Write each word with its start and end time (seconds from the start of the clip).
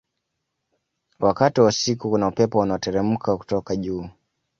wakati 1.19 1.61
wa 1.61 1.67
usiku 1.67 2.09
kuna 2.09 2.27
upepo 2.27 2.59
unaoteremka 2.59 3.37
kutoka 3.37 3.75
juu 3.75 4.09